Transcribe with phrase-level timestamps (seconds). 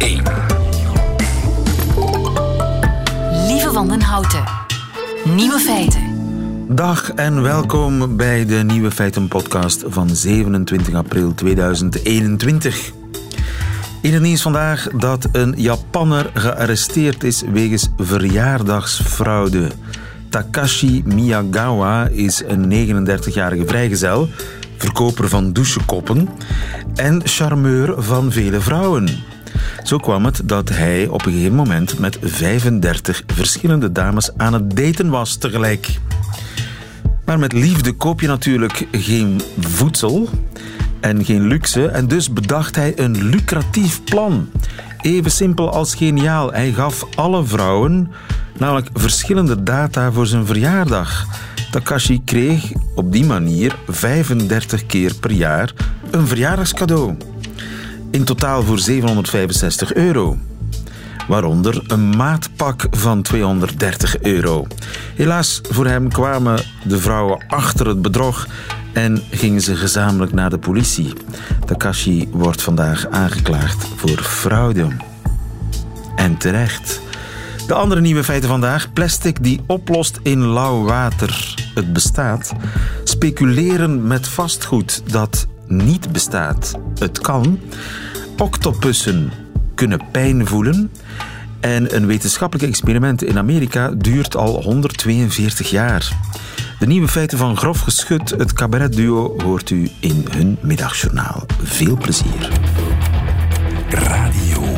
[0.00, 0.22] 1.
[3.46, 4.44] Lieve Wandenhouten.
[5.24, 6.02] Nieuwe feiten.
[6.68, 12.90] Dag en welkom bij de Nieuwe Feiten podcast van 27 april 2021.
[14.02, 19.68] In het nieuws vandaag dat een Japanner gearresteerd is wegens verjaardagsfraude.
[20.28, 22.64] Takashi Miyagawa is een
[22.96, 24.28] 39-jarige vrijgezel,
[24.76, 26.28] verkoper van douchekoppen
[26.94, 29.08] en charmeur van vele vrouwen.
[29.82, 34.76] Zo kwam het dat hij op een gegeven moment met 35 verschillende dames aan het
[34.76, 35.98] daten was tegelijk.
[37.24, 40.28] Maar met liefde koop je natuurlijk geen voedsel
[41.00, 41.86] en geen luxe.
[41.86, 44.48] En dus bedacht hij een lucratief plan.
[45.00, 46.52] Even simpel als geniaal.
[46.52, 48.10] Hij gaf alle vrouwen
[48.58, 51.26] namelijk verschillende data voor zijn verjaardag.
[51.70, 55.72] Takashi kreeg op die manier 35 keer per jaar
[56.10, 57.16] een verjaardagscadeau.
[58.10, 60.38] In totaal voor 765 euro.
[61.28, 64.66] Waaronder een maatpak van 230 euro.
[65.14, 68.46] Helaas voor hem kwamen de vrouwen achter het bedrog
[68.92, 71.12] en gingen ze gezamenlijk naar de politie.
[71.64, 74.86] Takashi wordt vandaag aangeklaagd voor fraude.
[76.16, 77.00] En terecht.
[77.66, 78.92] De andere nieuwe feiten vandaag.
[78.92, 81.54] Plastic die oplost in lauw water.
[81.74, 82.52] Het bestaat.
[83.04, 86.74] Speculeren met vastgoed dat niet bestaat.
[86.98, 87.58] Het kan.
[88.38, 89.30] Octopussen
[89.74, 90.90] kunnen pijn voelen.
[91.60, 96.12] En een wetenschappelijk experiment in Amerika duurt al 142 jaar.
[96.78, 101.46] De nieuwe feiten van Grof Geschut, het cabaretduo, hoort u in hun middagjournaal.
[101.62, 102.50] Veel plezier.
[103.88, 104.69] Radio 1.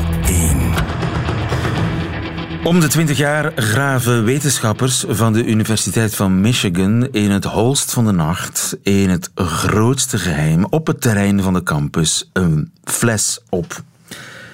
[2.65, 8.05] Om de 20 jaar graven wetenschappers van de Universiteit van Michigan in het holst van
[8.05, 13.83] de nacht, in het grootste geheim, op het terrein van de campus, een fles op.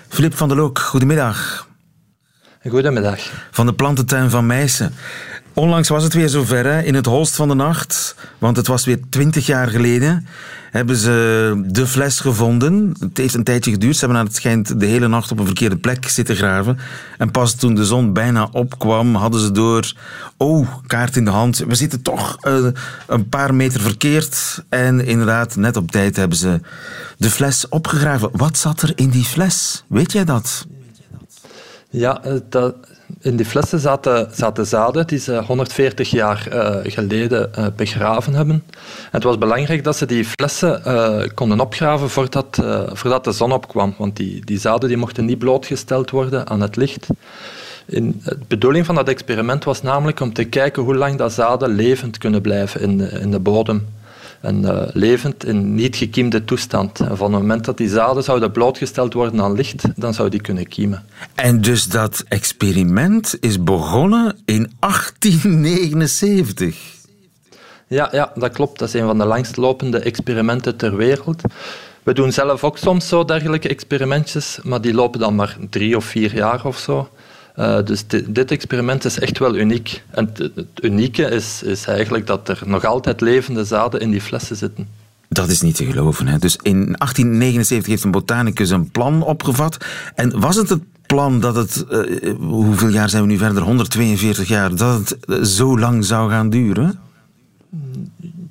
[0.08, 1.68] Filip van der Look, goedemiddag.
[2.68, 3.48] Goedemiddag.
[3.50, 4.94] Van de plantentuin van Meissen.
[5.52, 6.82] Onlangs was het weer zover, hè?
[6.82, 10.26] in het holst van de nacht, want het was weer twintig jaar geleden,
[10.70, 12.94] hebben ze de fles gevonden.
[13.00, 15.46] Het heeft een tijdje geduurd, ze hebben naar het schijnt de hele nacht op een
[15.46, 16.78] verkeerde plek zitten graven.
[17.18, 19.92] En pas toen de zon bijna opkwam, hadden ze door,
[20.36, 22.66] oh, kaart in de hand, we zitten toch uh,
[23.06, 24.64] een paar meter verkeerd.
[24.68, 26.60] En inderdaad, net op tijd hebben ze
[27.16, 28.30] de fles opgegraven.
[28.32, 29.84] Wat zat er in die fles?
[29.86, 30.66] Weet jij dat?
[31.90, 32.74] Ja, dat,
[33.20, 38.62] in die flessen zaten, zaten zaden die ze 140 jaar uh, geleden uh, begraven hebben.
[38.74, 40.82] En het was belangrijk dat ze die flessen
[41.34, 42.62] konden opgraven voordat,
[42.92, 46.76] voordat de zon opkwam, want die, die zaden die mochten niet blootgesteld worden aan het
[46.76, 47.06] licht.
[47.86, 51.74] In, de bedoeling van dat experiment was namelijk om te kijken hoe lang dat zaden
[51.74, 53.86] levend kunnen blijven in, in de bodem
[54.40, 57.00] en uh, levend in niet gekiemde toestand.
[57.00, 60.40] En van het moment dat die zaden zouden blootgesteld worden aan licht, dan zou die
[60.40, 61.04] kunnen kiemen.
[61.34, 66.76] En dus dat experiment is begonnen in 1879?
[67.86, 68.78] Ja, ja, dat klopt.
[68.78, 71.42] Dat is een van de langstlopende experimenten ter wereld.
[72.02, 76.04] We doen zelf ook soms zo dergelijke experimentjes, maar die lopen dan maar drie of
[76.04, 77.08] vier jaar of zo.
[77.58, 80.02] Uh, dus dit, experiment is echt wel uniek.
[80.10, 84.56] En het, unieke is, is, eigenlijk dat er nog altijd levende zaden in die flessen
[84.56, 84.88] zitten.
[85.28, 86.26] Dat is niet te geloven.
[86.26, 86.38] Hè?
[86.38, 89.76] Dus in 1879 heeft een botanicus een plan opgevat.
[90.14, 93.62] En was het het plan dat het, uh, hoeveel jaar zijn we nu verder?
[93.62, 96.98] 142 jaar, dat het uh, zo lang zou gaan duren?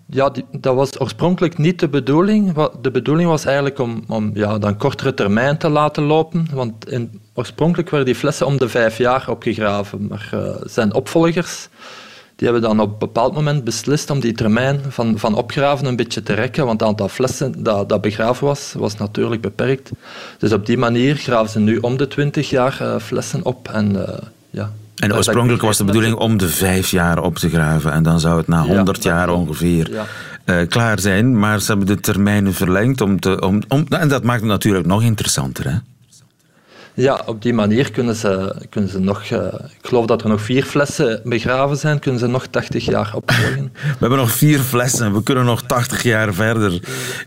[0.10, 2.54] Ja, dat was oorspronkelijk niet de bedoeling.
[2.82, 6.48] De bedoeling was eigenlijk om, om ja, dan kortere termijn te laten lopen.
[6.54, 10.08] Want in, oorspronkelijk werden die flessen om de vijf jaar opgegraven.
[10.08, 11.70] Maar uh, zijn opvolgers
[12.38, 15.96] die hebben dan op een bepaald moment beslist om die termijn van, van opgraven een
[15.96, 16.66] beetje te rekken.
[16.66, 19.92] Want het aantal flessen dat, dat begraven was, was natuurlijk beperkt.
[20.38, 23.70] Dus op die manier graven ze nu om de twintig jaar uh, flessen op.
[23.70, 24.08] En uh,
[24.50, 27.92] ja, en oorspronkelijk was de bedoeling om de vijf jaar op te graven.
[27.92, 30.06] En dan zou het na honderd ja, jaar ongeveer ja.
[30.46, 31.40] uh, klaar zijn.
[31.40, 33.02] Maar ze hebben de termijnen verlengd.
[33.02, 35.70] Om te, om, om, en dat maakt het natuurlijk nog interessanter.
[35.70, 35.78] Hè?
[37.00, 39.30] Ja, op die manier kunnen ze, kunnen ze nog...
[39.30, 39.40] Uh,
[39.80, 42.00] ik geloof dat er nog vier flessen begraven zijn.
[42.00, 43.64] Kunnen ze nog 80 jaar opvolgen.
[43.74, 45.14] We hebben nog vier flessen.
[45.14, 46.82] We kunnen nog 80 jaar verder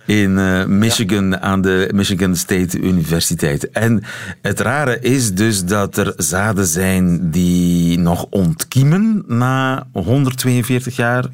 [0.06, 1.40] in uh, Michigan ja.
[1.40, 3.70] aan de Michigan State Universiteit.
[3.70, 4.02] En
[4.43, 11.25] het rare is dus dat er zaden zijn die nog ontkiemen na 142 jaar.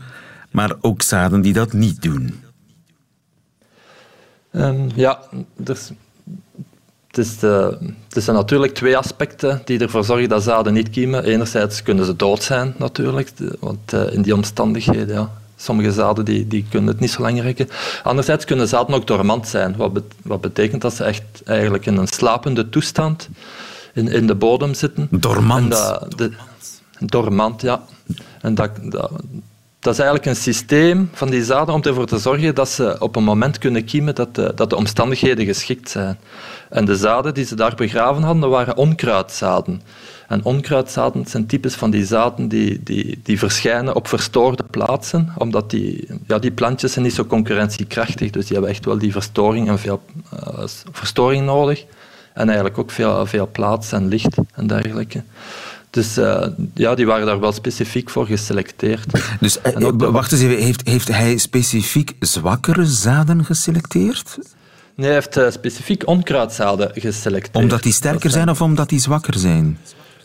[0.50, 2.42] Maar ook zaden die dat niet doen.
[4.52, 5.18] Um, ja,
[5.56, 5.90] dus
[7.16, 7.78] het, is de,
[8.08, 11.24] het zijn natuurlijk twee aspecten die ervoor zorgen dat zaden niet kiemen.
[11.24, 15.30] Enerzijds kunnen ze dood zijn, natuurlijk, want uh, in die omstandigheden, ja.
[15.58, 17.68] Sommige zaden die, die kunnen het niet zo lang rekken.
[18.02, 22.06] Anderzijds kunnen zaden ook dormant zijn, wat, wat betekent dat ze echt eigenlijk in een
[22.06, 23.28] slapende toestand
[23.94, 25.08] in, in de bodem zitten.
[25.10, 25.70] Dormant?
[26.16, 26.30] de,
[26.98, 27.84] dormant, ja.
[28.40, 29.10] En dat, dat,
[29.86, 33.16] dat is eigenlijk een systeem van die zaden om ervoor te zorgen dat ze op
[33.16, 36.18] een moment kunnen kiemen dat de, dat de omstandigheden geschikt zijn.
[36.70, 39.82] En de zaden die ze daar begraven hadden, waren onkruidzaden.
[40.28, 45.70] En onkruidzaden zijn types van die zaden die, die, die verschijnen op verstoorde plaatsen, omdat
[45.70, 49.68] die, ja, die plantjes zijn niet zo concurrentiekrachtig, dus die hebben echt wel die verstoring
[49.68, 50.02] en veel
[50.34, 51.84] uh, verstoring nodig.
[52.34, 55.22] En eigenlijk ook veel, veel plaats en licht en dergelijke.
[55.96, 59.06] Dus uh, ja, die waren daar wel specifiek voor geselecteerd.
[59.40, 64.38] Dus uh, wacht eens even, heeft, heeft hij specifiek zwakkere zaden geselecteerd?
[64.94, 67.64] Nee, hij heeft uh, specifiek onkruidzaden geselecteerd.
[67.64, 69.78] Omdat die sterker zijn of omdat die zwakker zijn?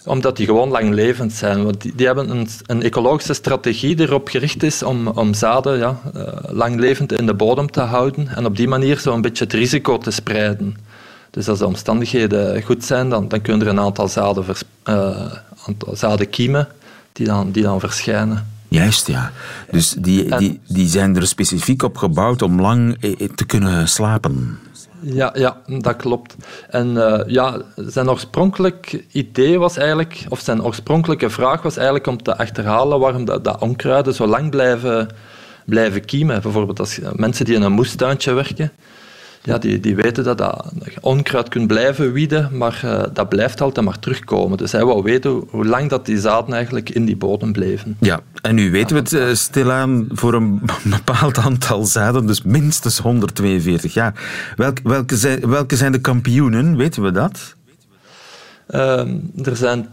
[0.06, 1.64] Omdat die gewoon langlevend zijn.
[1.64, 5.78] Want die, die hebben een, een, ecologische strategie die erop gericht is om, om zaden
[5.78, 6.00] ja,
[6.48, 9.98] langlevend in de bodem te houden en op die manier zo een beetje het risico
[9.98, 10.76] te spreiden.
[11.32, 14.46] Dus als de omstandigheden goed zijn, dan, dan kunnen er een aantal zaden,
[14.90, 15.32] uh,
[15.94, 16.68] zaden kiemen
[17.14, 18.48] die dan, die dan verschijnen.
[18.68, 19.32] Juist, ja.
[19.72, 24.60] Dus die, die, die zijn er specifiek op gebouwd om lang eh, te kunnen slapen.
[25.00, 26.36] Ja, ja dat klopt.
[26.70, 32.24] En uh, ja, zijn oorspronkelijk idee was eigenlijk, of zijn oorspronkelijke vraag was eigenlijk om
[32.24, 35.08] te achterhalen waarom dat, dat onkruiden zo lang blijven,
[35.66, 36.42] blijven kiemen.
[36.42, 38.72] Bijvoorbeeld als mensen die in een moestuintje werken,
[39.44, 43.62] ja, die, die weten dat, dat je onkruid kunt blijven wieden, maar uh, dat blijft
[43.62, 44.58] altijd maar terugkomen.
[44.58, 47.98] Dus hij wou weten hoe lang dat die zaden eigenlijk in die bodem bleven.
[48.00, 52.98] Ja, en nu weten we het uh, stilaan voor een bepaald aantal zaden, dus minstens
[52.98, 54.14] 142 jaar.
[54.56, 57.56] Welk, welke, zijn, welke zijn de kampioenen, weten we dat?
[58.70, 59.00] Uh,
[59.44, 59.88] er zijn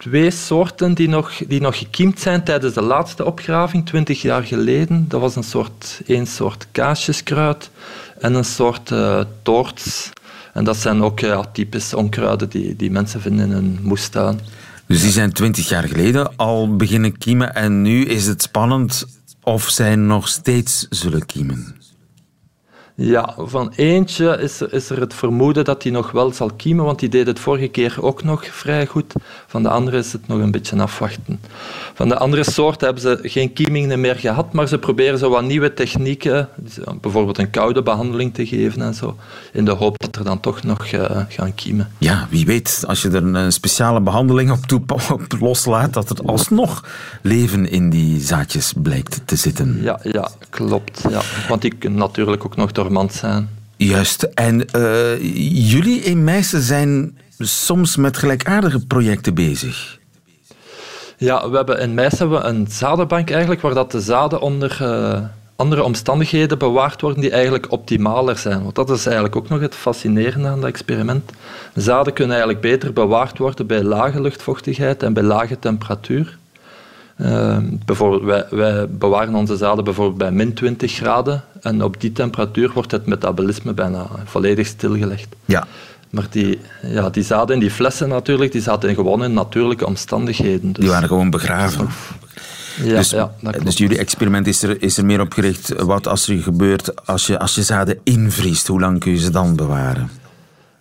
[0.00, 5.04] twee soorten die nog, die nog gekiemd zijn tijdens de laatste opgraving, 20 jaar geleden.
[5.08, 7.70] Dat was een soort, één soort kaasjeskruid
[8.18, 10.10] en een soort uh, toorts.
[10.52, 14.40] En dat zijn ook ja, typisch onkruiden die, die mensen vinden in een moestuin.
[14.86, 19.06] Dus die zijn twintig jaar geleden al beginnen kiemen en nu is het spannend
[19.42, 21.79] of zij nog steeds zullen kiemen.
[23.02, 26.84] Ja, van eentje is er, is er het vermoeden dat hij nog wel zal kiemen,
[26.84, 29.12] want die deed het vorige keer ook nog vrij goed.
[29.46, 31.40] Van de andere is het nog een beetje afwachten.
[31.94, 35.42] Van de andere soort hebben ze geen kiemingen meer gehad, maar ze proberen zo wat
[35.42, 36.48] nieuwe technieken,
[37.00, 39.16] bijvoorbeeld een koude behandeling te geven en zo,
[39.52, 41.92] in de hoop dat er dan toch nog uh, gaan kiemen.
[41.98, 44.80] Ja, wie weet, als je er een speciale behandeling op, toe,
[45.12, 46.84] op loslaat, dat er alsnog
[47.22, 49.78] leven in die zaadjes blijkt te zitten.
[49.82, 51.04] Ja, ja klopt.
[51.10, 51.20] Ja.
[51.48, 53.48] Want die kunnen natuurlijk ook nog door zijn.
[53.76, 54.22] Juist.
[54.22, 55.22] En uh,
[55.70, 59.98] jullie in Meissen zijn soms met gelijkaardige projecten bezig.
[61.16, 64.78] Ja, we hebben in Meissen hebben we een zadenbank eigenlijk, waar dat de zaden onder
[64.82, 65.20] uh,
[65.56, 68.62] andere omstandigheden bewaard worden die eigenlijk optimaler zijn.
[68.62, 71.30] Want dat is eigenlijk ook nog het fascinerende aan dat experiment.
[71.74, 76.38] Zaden kunnen eigenlijk beter bewaard worden bij lage luchtvochtigheid en bij lage temperatuur.
[77.20, 82.12] Uh, bijvoorbeeld, wij, wij, bewaren onze zaden bijvoorbeeld bij min 20 graden en op die
[82.12, 85.28] temperatuur wordt het metabolisme bijna volledig stilgelegd.
[85.44, 85.66] Ja.
[86.10, 90.72] Maar die, ja, die zaden in die flessen natuurlijk, die zaten gewoon in natuurlijke omstandigheden.
[90.72, 91.88] Dus die waren gewoon begraven.
[92.82, 93.32] Ja, dus, ja,
[93.62, 97.26] dus jullie experiment is er, is er meer op gericht, wat als er gebeurt als
[97.26, 100.10] je, als je zaden invriest, hoe lang kun je ze dan bewaren?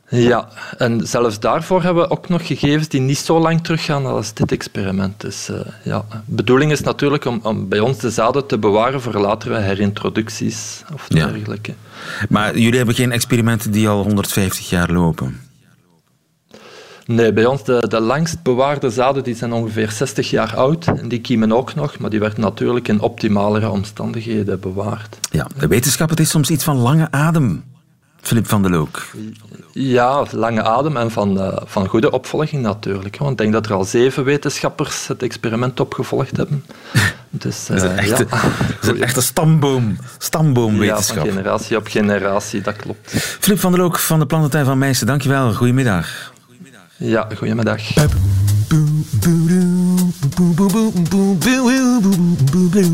[0.10, 0.48] Ja,
[0.78, 4.52] en zelfs daarvoor hebben we ook nog gegevens die niet zo lang teruggaan als dit
[4.52, 5.22] experiment.
[5.22, 9.02] Dus uh, ja, de bedoeling is natuurlijk om, om, bij ons de zaden te bewaren
[9.02, 11.74] voor latere herintroducties of dergelijke.
[12.30, 15.40] Maar jullie hebben geen experimenten die al 150 jaar lopen?
[17.06, 20.88] Nee, bij ons de, de langst bewaarde zaden die zijn ongeveer 60 jaar oud.
[20.88, 25.18] En die kiemen ook nog, maar die werden natuurlijk in optimalere omstandigheden bewaard.
[25.32, 27.64] Ja, de wetenschap het is soms iets van lange adem.
[28.22, 29.06] Filip van der Look.
[29.72, 33.18] Ja, lange adem en van, uh, van goede opvolging natuurlijk.
[33.18, 36.66] Want ik denk dat er al zeven wetenschappers het experiment opgevolgd hebben.
[37.32, 38.42] Dus, uh, dat is een eh, echte, ja.
[38.82, 41.16] is een echte stamboom, stamboomwetenschap.
[41.16, 43.12] Ja, van generatie op generatie, dat klopt.
[43.40, 45.54] Filip van der Look van de Plantentuin van Meissen, dankjewel.
[45.54, 46.34] Goedemiddag.
[46.98, 47.82] Ja, goedemiddag.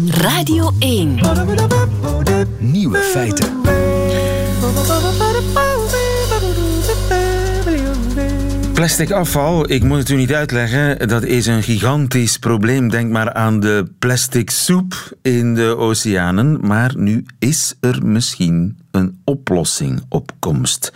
[0.08, 1.20] Radio 1.
[2.60, 4.05] Nieuwe feiten.
[8.74, 12.90] Plastic afval, ik moet het u niet uitleggen, dat is een gigantisch probleem.
[12.90, 16.60] Denk maar aan de plastic soep in de oceanen.
[16.68, 20.92] Maar nu is er misschien een oplossing op komst.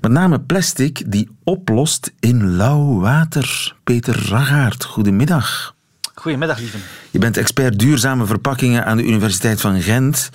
[0.00, 3.76] Met name plastic die oplost in lauw water.
[3.84, 5.74] Peter Ragaard, goedemiddag.
[6.14, 6.78] Goedemiddag, lieve.
[7.10, 10.30] Je bent expert duurzame verpakkingen aan de Universiteit van Gent.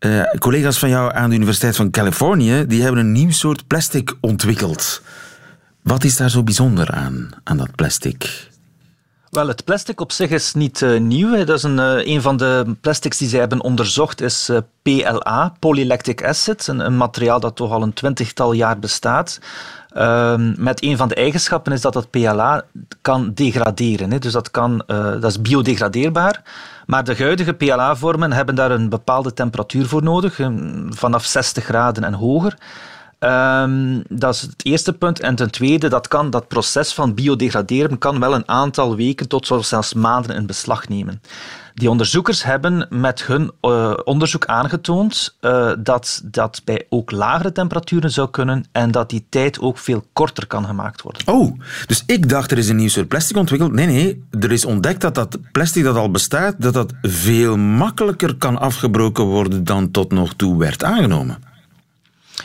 [0.00, 4.16] Uh, collega's van jou aan de Universiteit van Californië die hebben een nieuw soort plastic
[4.20, 5.02] ontwikkeld.
[5.82, 8.48] Wat is daar zo bijzonder aan, aan dat plastic?
[9.30, 11.44] Wel, het plastic op zich is niet uh, nieuw.
[11.44, 15.54] Dat is een, uh, een van de plastics die zij hebben onderzocht, is uh, PLA,
[15.58, 19.40] polylactic acid, een, een, materiaal dat toch al een twintigtal jaar bestaat.
[19.88, 22.64] Ehm, met een van de eigenschappen is dat het PLA
[23.00, 24.20] kan degraderen.
[24.20, 26.42] Dus dat, kan, dat is biodegradeerbaar.
[26.86, 30.38] Maar de huidige PLA-vormen hebben daar een bepaalde temperatuur voor nodig,
[30.88, 32.56] vanaf 60 graden en hoger.
[33.20, 35.20] Um, dat is het eerste punt.
[35.20, 39.46] En ten tweede, dat, kan, dat proces van biodegraderen kan wel een aantal weken tot
[39.46, 41.22] zelfs maanden in beslag nemen.
[41.78, 48.10] Die onderzoekers hebben met hun uh, onderzoek aangetoond uh, dat dat bij ook lagere temperaturen
[48.10, 51.22] zou kunnen en dat die tijd ook veel korter kan gemaakt worden.
[51.26, 53.72] Oh, dus ik dacht er is een nieuw soort plastic ontwikkeld.
[53.72, 58.36] Nee, nee, er is ontdekt dat dat plastic dat al bestaat, dat dat veel makkelijker
[58.36, 61.47] kan afgebroken worden dan tot nog toe werd aangenomen.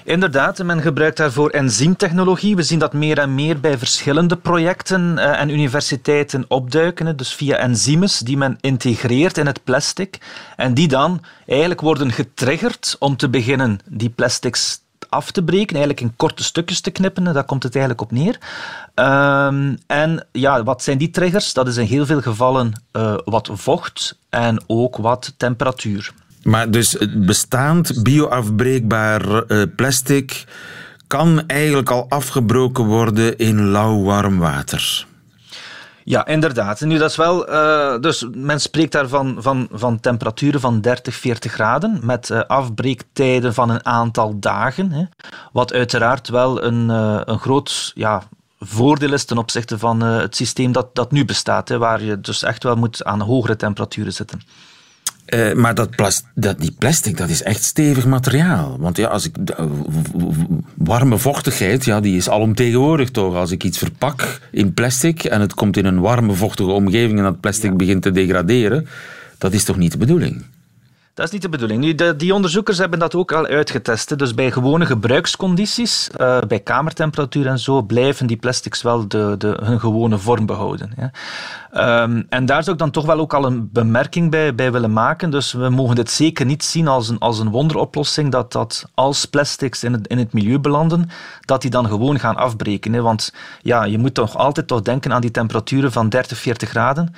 [0.03, 2.55] Inderdaad, men gebruikt daarvoor enzymtechnologie.
[2.55, 7.17] We zien dat meer en meer bij verschillende projecten uh, en universiteiten opduiken.
[7.17, 10.17] Dus via enzymes die men integreert in het plastic.
[10.55, 16.01] En die dan eigenlijk worden getriggerd om te beginnen die plastics af te breken, eigenlijk
[16.01, 17.23] in korte stukjes te knippen.
[17.23, 18.37] Daar komt het eigenlijk op neer.
[18.95, 21.53] Um, en ja, wat zijn die triggers?
[21.53, 26.13] Dat is in heel veel gevallen uh, wat vocht en ook wat temperatuur.
[26.43, 30.43] Maar dus bestaand bioafbreekbaar uh, plastic
[31.07, 35.05] kan eigenlijk al afgebroken worden in lauw warm water.
[36.03, 36.81] Ja, inderdaad.
[36.81, 41.15] Nu, dat is wel, uh, dus men spreekt daar van, van, van temperaturen van 30,
[41.15, 44.91] 40 graden met uh, afbreektijden van een aantal dagen.
[44.91, 45.03] Hè,
[45.51, 46.89] wat uiteraard wel een,
[47.29, 48.23] een groot ja,
[48.59, 52.43] voordeel is ten opzichte van het systeem dat, dat nu bestaat, hè, waar je dus
[52.43, 54.41] echt wel moet aan hogere temperaturen zitten.
[55.25, 58.77] Uh, maar dat, plas, dat, die plastic, dat is echt stevig materiaal.
[58.79, 59.35] Want ja, als ik,
[60.75, 63.35] warme vochtigheid, ja, die is alomtegenwoordig toch.
[63.35, 67.23] Als ik iets verpak in plastic en het komt in een warme, vochtige omgeving en
[67.23, 67.75] dat plastic ja.
[67.75, 68.87] begint te degraderen,
[69.37, 70.43] dat is toch niet de bedoeling?
[71.13, 71.81] Dat is niet de bedoeling.
[71.81, 74.17] Nu, de, die onderzoekers hebben dat ook al uitgetest.
[74.17, 79.57] Dus bij gewone gebruikscondities, uh, bij kamertemperatuur en zo, blijven die plastics wel de, de,
[79.63, 80.91] hun gewone vorm behouden.
[80.97, 81.11] Ja.
[81.77, 84.93] Um, en daar zou ik dan toch wel ook al een bemerking bij, bij willen
[84.93, 85.29] maken.
[85.29, 89.25] Dus we mogen dit zeker niet zien als een, als een wonderoplossing dat, dat als
[89.25, 91.09] plastics in het, in het milieu belanden,
[91.41, 92.93] dat die dan gewoon gaan afbreken.
[92.93, 93.01] Hè.
[93.01, 97.13] Want ja, je moet toch altijd toch denken aan die temperaturen van 30, 40 graden.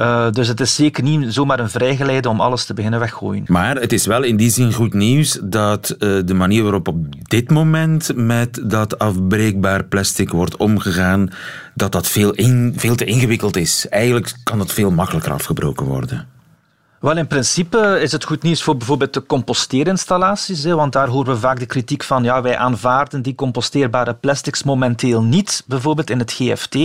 [0.00, 3.44] Uh, dus het is zeker niet zomaar een vrijgeleide om alles te beginnen weggooien.
[3.46, 7.28] Maar het is wel in die zin goed nieuws dat uh, de manier waarop op
[7.28, 11.30] dit moment met dat afbreekbaar plastic wordt omgegaan,
[11.78, 13.88] dat dat veel, in, veel te ingewikkeld is.
[13.88, 16.26] Eigenlijk kan het veel makkelijker afgebroken worden.
[17.00, 21.32] Wel, in principe is het goed nieuws voor bijvoorbeeld de composteerinstallaties, hè, want daar horen
[21.32, 26.18] we vaak de kritiek van ja, wij aanvaarden die composteerbare plastics momenteel niet, bijvoorbeeld in
[26.18, 26.76] het GFT,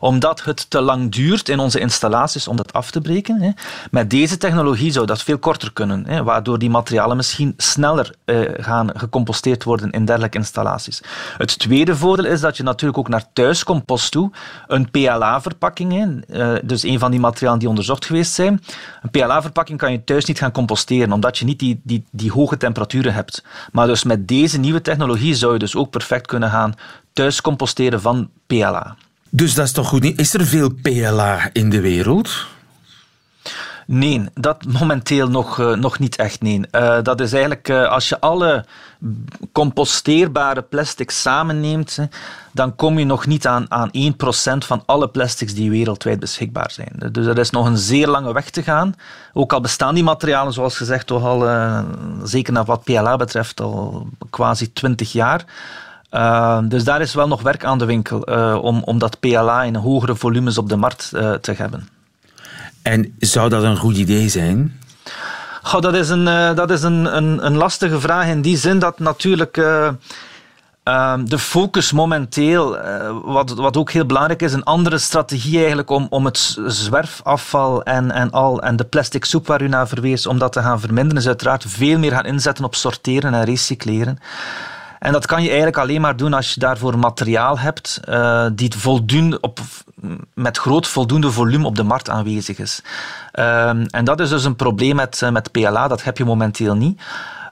[0.00, 3.40] omdat het te lang duurt in onze installaties om dat af te breken.
[3.40, 3.50] Hè.
[3.90, 8.40] Met deze technologie zou dat veel korter kunnen, hè, waardoor die materialen misschien sneller eh,
[8.56, 11.02] gaan gecomposteerd worden in dergelijke installaties.
[11.36, 14.30] Het tweede voordeel is dat je natuurlijk ook naar thuiscompost toe
[14.66, 18.62] een PLA-verpakking, uh, dus een van die materialen die onderzocht geweest zijn,
[19.02, 22.56] een PLA-verpakking kan je thuis niet gaan composteren, omdat je niet die, die, die hoge
[22.56, 23.44] temperaturen hebt.
[23.72, 26.74] Maar dus met deze nieuwe technologie zou je dus ook perfect kunnen gaan
[27.12, 28.96] thuis composteren van PLA.
[29.30, 30.04] Dus dat is toch goed?
[30.04, 32.46] Is er veel PLA in de wereld?
[33.92, 36.42] Nee, dat momenteel nog, uh, nog niet echt.
[36.42, 36.60] Nee.
[36.72, 38.64] Uh, dat is eigenlijk, uh, als je alle
[39.52, 41.98] composteerbare plastics samenneemt,
[42.52, 47.12] dan kom je nog niet aan, aan 1% van alle plastics die wereldwijd beschikbaar zijn.
[47.12, 48.94] Dus er is nog een zeer lange weg te gaan.
[49.32, 51.48] Ook al bestaan die materialen, zoals gezegd, toch al,
[52.22, 55.44] zeker naar wat PLA betreft, al quasi 20 jaar.
[56.68, 58.20] Dus daar is wel nog werk aan de winkel
[58.60, 61.08] om, om dat PLA in hogere volumes op de markt
[61.40, 61.99] te hebben.
[62.82, 64.80] En zou dat een goed idee zijn?
[65.62, 68.78] Goh, dat is, een, uh, dat is een, een, een, lastige vraag in die zin
[68.78, 69.88] dat natuurlijk uh,
[70.84, 72.78] uh, de focus momenteel,
[73.24, 78.10] wat, wat ook heel belangrijk is, een andere strategie eigenlijk om, om het zwerfafval en,
[78.10, 81.22] en, al, en de plastic soep waar u naar verwees, om dat te gaan verminderen,
[81.22, 84.18] is uiteraard veel meer gaan inzetten op sorteren en recycleren.
[85.00, 88.74] En dat kan je eigenlijk alleen maar doen als je daarvoor materiaal hebt uh, die
[88.76, 89.58] voldoende op,
[90.34, 92.82] met groot voldoende volume op de markt aanwezig is.
[93.34, 97.02] Uh, en dat is dus een probleem met, met PLA, dat heb je momenteel niet.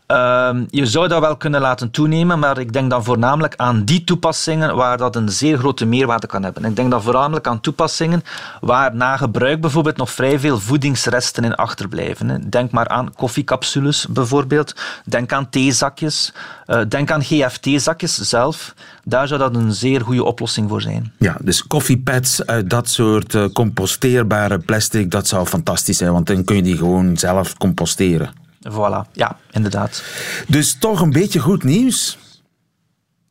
[0.08, 4.04] Ehm, je zou dat wel kunnen laten toenemen, maar ik denk dan voornamelijk aan die
[4.04, 6.64] toepassingen waar dat een zeer grote meerwaarde kan hebben.
[6.64, 8.22] Ik denk dan voornamelijk aan toepassingen
[8.60, 12.50] waar na gebruik bijvoorbeeld nog vrij veel voedingsresten in achterblijven.
[12.50, 14.74] Denk maar aan koffiecapsules bijvoorbeeld.
[15.04, 16.32] Denk aan theezakjes.
[16.66, 18.74] Uh, denk aan GFT-zakjes zelf.
[19.04, 21.12] Daar zou dat een zeer goede oplossing voor zijn.
[21.18, 26.44] Ja, dus koffiepads uit dat soort uh, composteerbare plastic, dat zou fantastisch zijn, want dan
[26.44, 28.46] kun je die gewoon zelf composteren.
[28.60, 30.02] Voilà, ja, inderdaad.
[30.46, 32.18] Dus toch een beetje goed nieuws.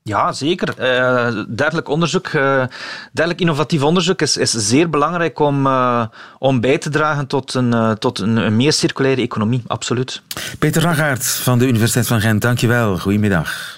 [0.04, 0.70] Ja, zeker.
[0.80, 2.64] Uh, dergelijk onderzoek, uh,
[3.12, 6.06] dergelijk innovatief onderzoek is, is zeer belangrijk om, uh,
[6.40, 10.22] om bij te dragen tot, een, tot een, een, meer circulaire economie, absoluut.
[10.60, 12.98] Peter Ragaert van de Universiteit van Gent, dankjewel.
[12.98, 13.77] Goedemiddag.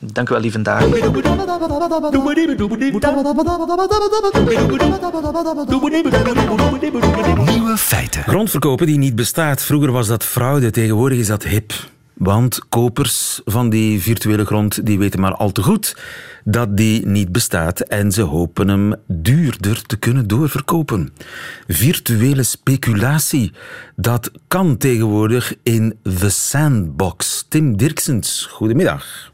[0.00, 0.80] Dank u wel, lieve dag.
[7.46, 8.22] Nieuwe feiten.
[8.22, 9.62] Grondverkopen die niet bestaat.
[9.62, 11.72] Vroeger was dat fraude, tegenwoordig is dat hip.
[12.14, 15.96] Want kopers van die virtuele grond die weten maar al te goed
[16.44, 21.12] dat die niet bestaat en ze hopen hem duurder te kunnen doorverkopen.
[21.66, 23.52] Virtuele speculatie,
[23.96, 27.46] dat kan tegenwoordig in The Sandbox.
[27.48, 29.32] Tim Dirksens, goedemiddag.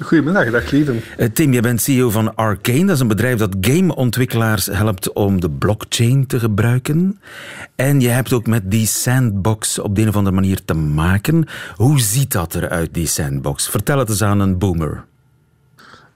[0.00, 1.02] Goedemiddag, dag Lieven.
[1.16, 2.84] Eh, Tim, je bent CEO van Arcane.
[2.84, 7.20] Dat is een bedrijf dat gameontwikkelaars helpt om de blockchain te gebruiken.
[7.74, 11.46] En je hebt ook met die sandbox op de een of andere manier te maken.
[11.76, 13.68] Hoe ziet dat eruit, die sandbox?
[13.68, 15.04] Vertel het eens aan een boomer.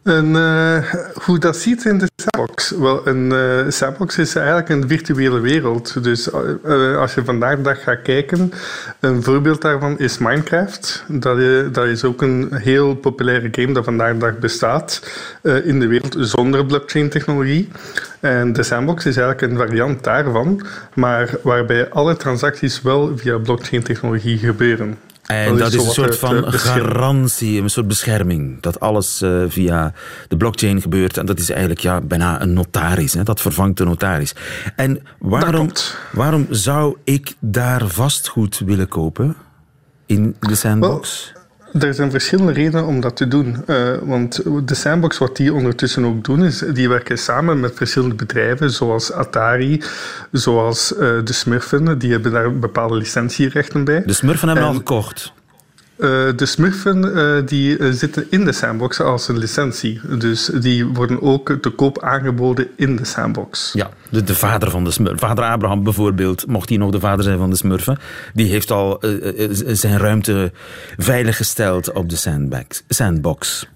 [0.03, 0.95] En, uh,
[1.25, 2.71] hoe dat ziet in de sandbox?
[2.71, 6.05] Wel, een uh, sandbox is eigenlijk een virtuele wereld.
[6.05, 6.29] Dus
[6.65, 8.53] uh, als je vandaag de dag gaat kijken,
[9.01, 11.05] een voorbeeld daarvan is Minecraft.
[11.09, 11.39] Dat,
[11.75, 15.03] dat is ook een heel populaire game dat vandaag de dag bestaat
[15.43, 17.69] in de wereld zonder blockchain-technologie.
[18.21, 24.39] En de sandbox is eigenlijk een variant daarvan, maar waarbij alle transacties wel via blockchain-technologie
[24.39, 24.99] gebeuren.
[25.23, 28.61] En dat is, een soort van garantie, een soort bescherming.
[28.61, 29.93] Dat alles uh, via
[30.29, 31.17] de blockchain gebeurt.
[31.17, 33.15] En dat is eigenlijk ja, bijna een notaris.
[33.15, 33.23] Hè?
[33.23, 34.35] Dat vervangt de notaris.
[34.77, 35.71] En waarom,
[36.13, 39.37] waarom zou ik daar vastgoed willen kopen?
[40.07, 41.31] In de sandbox?
[41.35, 41.42] Well,
[41.79, 43.57] er zijn verschillende redenen om dat te doen.
[43.67, 48.15] Uh, want de Sandbox, wat die ondertussen ook doen, is die werken samen met verschillende
[48.15, 49.83] bedrijven, zoals Atari,
[50.33, 51.99] zoals uh, de Smurfen.
[51.99, 54.03] Die hebben daar bepaalde licentierechten bij.
[54.07, 55.33] De Smurfen hebben en, al gekocht.
[56.03, 60.01] Uh, de Smurfen uh, die zitten in de sandbox als een licentie.
[60.19, 63.71] Dus die worden ook te koop aangeboden in de sandbox.
[63.73, 65.19] Ja, de, de vader van de Smurfen.
[65.19, 67.99] Vader Abraham bijvoorbeeld, mocht hij nog de vader zijn van de Smurfen,
[68.35, 69.03] die heeft al
[69.67, 70.53] zijn ruimte
[70.97, 72.17] veiliggesteld op de
[72.89, 73.67] sandbox.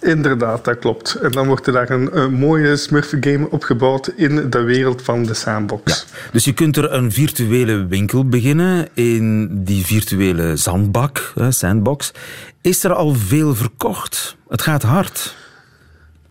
[0.00, 1.14] Inderdaad, dat klopt.
[1.14, 5.34] En dan wordt er daar een, een mooie Smurf-game opgebouwd in de wereld van de
[5.34, 6.06] sandbox.
[6.12, 12.12] Ja, dus je kunt er een virtuele winkel beginnen in die virtuele zandbak, sandbox.
[12.60, 14.36] Is er al veel verkocht?
[14.48, 15.36] Het gaat hard.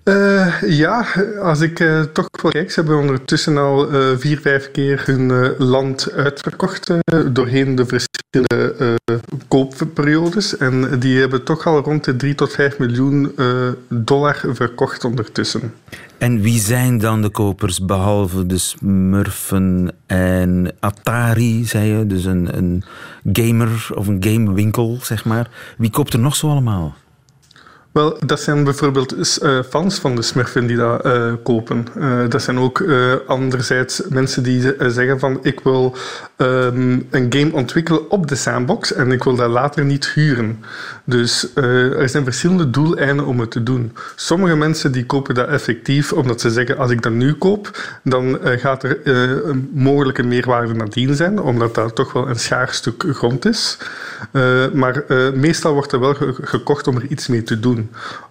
[0.07, 1.05] Uh, ja,
[1.41, 5.55] als ik uh, toch wel kijk, ze hebben ondertussen al uh, vier, vijf keer hun
[5.57, 6.91] land uitverkocht
[7.31, 8.95] doorheen de verschillende
[9.47, 10.57] koopperiodes.
[10.57, 13.35] En die hebben toch al rond de 3 tot 5 miljoen
[13.89, 15.73] dollar verkocht ondertussen.
[16.17, 22.07] En wie zijn dan de kopers, behalve de Smurfen en Atari, zei je?
[22.07, 22.83] Dus een, een
[23.33, 25.49] gamer of een gamewinkel, zeg maar.
[25.77, 26.95] Wie koopt er nog zo allemaal?
[27.97, 31.85] Wel, dat zijn bijvoorbeeld uh, fans van de Smurfen die dat uh, kopen.
[31.97, 32.83] Uh, dat zijn ook
[33.27, 35.95] anderzijds mensen die zeggen van ik wil
[36.37, 40.63] um, een game ontwikkelen op de sandbox en ik wil dat later niet huren.
[41.03, 43.95] Dus er zijn verschillende doeleinden om het te doen.
[44.15, 48.39] Sommige mensen die kopen dat effectief omdat ze zeggen als ik dat nu koop, dan
[48.43, 53.45] gaat er een mogelijke meerwaarde nadien zijn, omdat dat toch wel een schaar stuk grond
[53.45, 53.77] is.
[54.73, 57.59] maar meestal wordt er wel gekocht om er iets mee te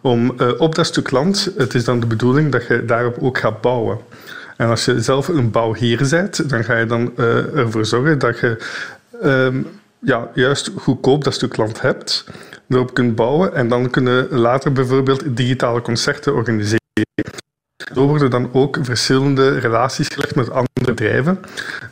[0.00, 3.38] om uh, op dat stuk land, het is dan de bedoeling dat je daarop ook
[3.38, 3.98] gaat bouwen.
[4.56, 8.38] En als je zelf een bouwheer bent, dan ga je dan uh, ervoor zorgen dat
[8.38, 8.56] je
[9.22, 9.66] um,
[9.98, 12.24] ja, juist goedkoop dat stuk land hebt,
[12.68, 16.84] erop kunt bouwen en dan kunnen later bijvoorbeeld digitale concerten organiseren.
[17.94, 21.38] Zo worden dan ook verschillende relaties gelegd met andere bedrijven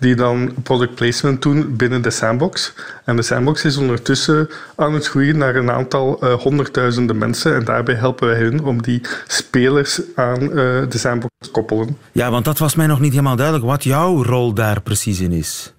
[0.00, 2.72] die dan product placement doen binnen de sandbox.
[3.04, 7.64] En de sandbox is ondertussen aan het groeien naar een aantal uh, honderdduizenden mensen en
[7.64, 10.48] daarbij helpen wij hun om die spelers aan uh,
[10.88, 11.96] de sandbox te koppelen.
[12.12, 15.33] Ja, want dat was mij nog niet helemaal duidelijk wat jouw rol daar precies in
[15.33, 15.72] is.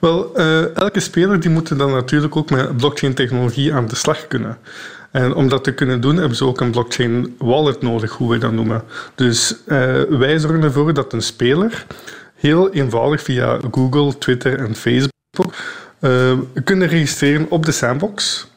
[0.00, 4.58] Wel, uh, elke speler die moet dan natuurlijk ook met blockchain-technologie aan de slag kunnen.
[5.10, 8.38] En om dat te kunnen doen, hebben ze ook een blockchain wallet nodig, hoe we
[8.38, 8.82] dat noemen.
[9.14, 11.86] Dus uh, wij zorgen ervoor dat een speler
[12.34, 15.54] heel eenvoudig via Google, Twitter en Facebook
[16.64, 18.48] kunnen registreren op de sandbox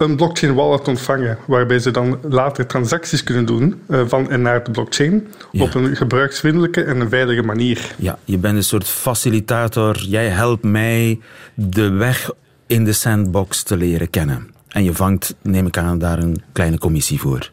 [0.00, 4.64] een blockchain wallet ontvangen, waarbij ze dan later transacties kunnen doen uh, van en naar
[4.64, 7.94] de blockchain op een gebruiksvriendelijke en een veilige manier.
[7.96, 9.98] Ja, je bent een soort facilitator.
[9.98, 11.20] Jij helpt mij
[11.54, 12.30] de weg
[12.66, 14.49] in de sandbox te leren kennen.
[14.70, 17.50] En je vangt, neem ik aan, daar een kleine commissie voor.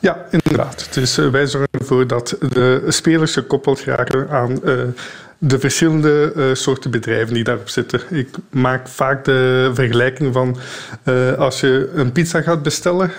[0.00, 0.88] Ja, inderdaad.
[0.94, 4.82] Dus wij zorgen ervoor dat de spelers gekoppeld raken aan uh,
[5.38, 8.00] de verschillende uh, soorten bedrijven die daarop zitten.
[8.10, 10.56] Ik maak vaak de vergelijking van
[11.38, 13.10] als je een pizza gaat bestellen,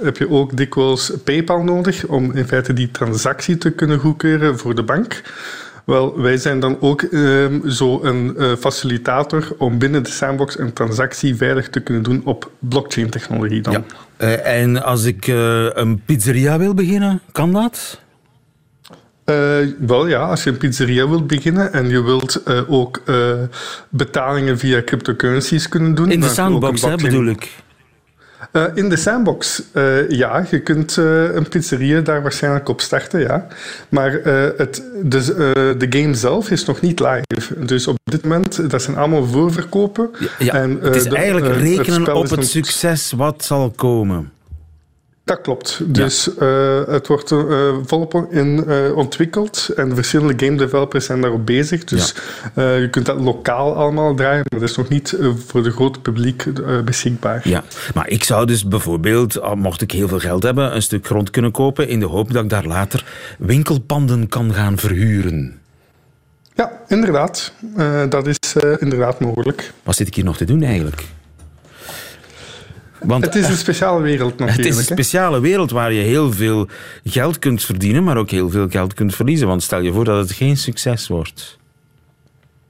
[0.00, 4.74] heb je ook dikwijls PayPal nodig om in feite die transactie te kunnen goedkeuren voor
[4.74, 5.22] de bank.
[5.84, 11.36] Wel, wij zijn dan ook ehm, zo een facilitator om binnen de sandbox een transactie
[11.36, 13.84] veilig te kunnen doen op blockchain-technologie dan.
[14.18, 14.26] Ja.
[14.36, 15.26] en als ik
[15.74, 18.02] een pizzeria wil beginnen, kan dat?
[19.24, 23.32] Uh, wel ja, als je een pizzeria wilt beginnen en je wilt uh, ook uh,
[23.88, 26.10] betalingen via cryptocurrencies kunnen doen.
[26.10, 27.50] In de sandbox, hè, bedoel ik.
[28.74, 29.62] In de sandbox,
[30.08, 30.46] ja.
[30.50, 33.46] Je kunt een pizzeria daar waarschijnlijk op starten, ja.
[33.88, 34.12] Maar
[34.56, 37.64] het, dus, de game zelf is nog niet live.
[37.64, 40.10] Dus op dit moment, dat zijn allemaal voorverkopen.
[40.18, 40.52] Ja, ja.
[40.52, 44.32] En, het is eigenlijk rekenen op het succes wat zal komen.
[45.24, 45.80] Dat klopt.
[45.94, 51.46] Dus uh, het wordt uh, volop in, uh, ontwikkeld en verschillende game developers zijn daarop
[51.46, 51.84] bezig.
[51.84, 52.14] Dus
[52.54, 52.72] ja.
[52.72, 56.44] je kunt dat lokaal allemaal draaien, maar dat is nog niet voor het grote publiek
[56.84, 57.48] beschikbaar.
[57.48, 61.30] Ja, maar ik zou dus bijvoorbeeld, mocht ik heel veel geld hebben, een stuk grond
[61.30, 63.04] kunnen kopen in de hoop dat ik daar later
[63.38, 65.60] winkelpanden kan gaan verhuren.
[66.54, 67.52] Ja, inderdaad.
[68.08, 68.38] dat is
[68.78, 69.72] inderdaad mogelijk.
[69.82, 71.04] Wat zit ik hier nog te doen eigenlijk?
[73.04, 74.56] Want, het is een speciale wereld natuurlijk.
[74.56, 76.68] Het is een speciale wereld waar je heel veel
[77.04, 79.46] geld kunt verdienen, maar ook heel veel geld kunt verliezen.
[79.46, 81.58] Want stel je voor dat het geen succes wordt.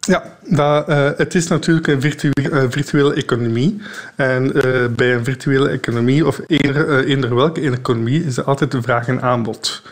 [0.07, 3.81] Ja, dat, uh, het is natuurlijk een virtuele, virtuele economie.
[4.17, 8.83] En uh, bij een virtuele economie, of eender, uh, welke economie, is er altijd de
[8.83, 9.83] vraag en aanbod.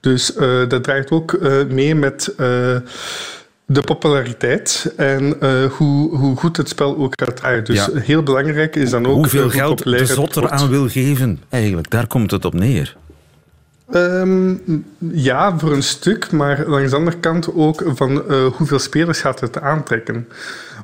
[0.00, 0.34] Dus
[0.68, 2.34] dat draait ook mee met
[3.66, 7.64] de populariteit en uh, hoe, hoe goed het spel ook gaat draaien.
[7.64, 8.00] Dus ja.
[8.00, 9.14] heel belangrijk is dan ook...
[9.14, 11.90] Hoeveel geld de zotter aan wil geven, eigenlijk.
[11.90, 12.96] Daar komt het op neer.
[13.94, 19.20] Um, ja, voor een stuk, maar langs de andere kant ook van uh, hoeveel spelers
[19.20, 20.28] gaat het aantrekken.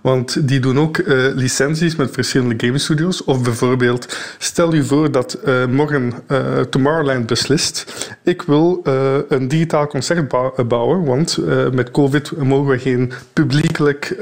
[0.01, 3.25] Want die doen ook uh, licenties met verschillende game studios.
[3.25, 8.81] Of bijvoorbeeld, stel je voor dat uh, morgen uh, Tomorrowland beslist: ik wil
[9.29, 10.29] een digitaal concert
[10.69, 11.39] bouwen, want
[11.73, 14.17] met COVID mogen we geen publiekelijk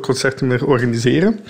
[0.00, 1.40] concerten meer organiseren.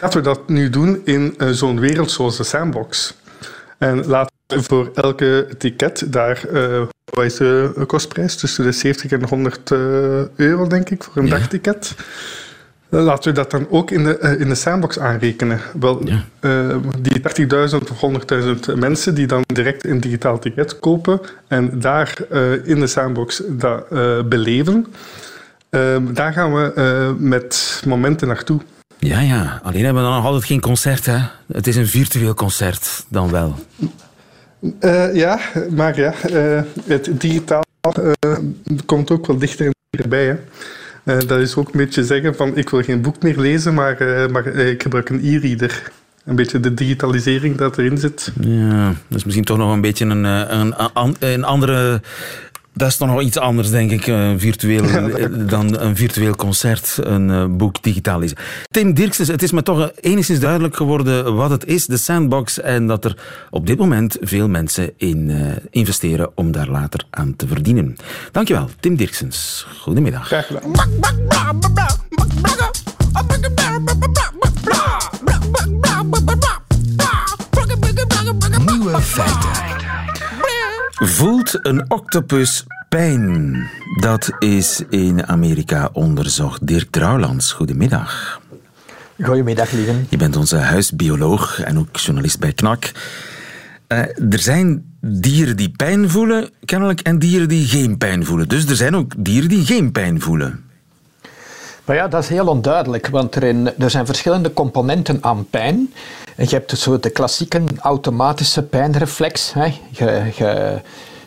[0.00, 3.14] Laten we dat nu doen in zo'n wereld zoals de Sandbox.
[3.78, 6.46] En laten we voor elke ticket daar
[7.04, 8.36] wat is de kostprijs?
[8.36, 9.70] Tussen de 70 en 100
[10.36, 11.38] euro, denk ik, voor een ja.
[11.38, 11.94] dagticket.
[12.90, 15.60] Laten we dat dan ook in de, uh, in de sandbox aanrekenen.
[15.80, 16.24] Wel, ja.
[16.40, 18.20] uh, die 30.000 of
[18.72, 23.42] 100.000 mensen die dan direct een digitaal ticket kopen en daar uh, in de sandbox
[23.48, 23.88] dat
[24.28, 24.86] beleven,
[26.12, 28.60] daar gaan we met momenten naartoe.
[28.98, 29.60] Ja, ja.
[29.62, 31.18] Alleen hebben we dan nog altijd geen concert, hè?
[31.52, 33.54] Het is een virtueel concert, dan wel.
[35.12, 35.38] ja,
[35.70, 36.14] maar ja,
[36.84, 37.62] het digitaal
[38.86, 39.70] komt ook wel dichter
[40.08, 40.36] bij, hè.
[41.08, 44.02] Uh, dat is ook een beetje zeggen van ik wil geen boek meer lezen, maar,
[44.02, 45.90] uh, maar uh, ik gebruik een e-reader.
[46.24, 48.32] Een beetje de digitalisering dat erin zit.
[48.40, 50.74] Ja, dat is misschien toch nog een beetje een, een,
[51.18, 52.00] een andere
[52.78, 54.02] dat is toch nog iets anders, denk ik,
[54.36, 54.84] virtueel,
[55.46, 58.44] dan een virtueel concert, een boek digitaliseren.
[58.70, 62.86] Tim Dirkses, het is me toch enigszins duidelijk geworden wat het is, de sandbox, en
[62.86, 63.16] dat er
[63.50, 65.32] op dit moment veel mensen in
[65.70, 67.96] investeren om daar later aan te verdienen.
[68.32, 69.66] Dankjewel, Tim Dirksens.
[69.80, 70.26] Goedemiddag.
[70.26, 70.72] Graag gedaan.
[78.64, 79.77] Nieuwe feiten.
[81.00, 83.66] Voelt een octopus pijn?
[84.00, 86.66] Dat is in Amerika onderzocht.
[86.66, 88.40] Dirk Trouwlands, goedemiddag.
[89.22, 89.92] Goedemiddag, lieve.
[90.08, 92.92] Je bent onze huisbioloog en ook journalist bij KNAK.
[93.88, 93.98] Uh,
[94.32, 98.48] er zijn dieren die pijn voelen, kennelijk, en dieren die geen pijn voelen.
[98.48, 100.64] Dus er zijn ook dieren die geen pijn voelen.
[101.88, 105.92] Maar ja, dat is heel onduidelijk, want er, in, er zijn verschillende componenten aan pijn.
[106.36, 109.52] En je hebt zo de klassieke automatische pijnreflex.
[109.52, 109.74] Hè.
[109.90, 110.80] Je, je,